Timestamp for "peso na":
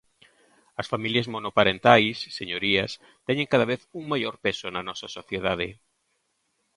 4.45-4.81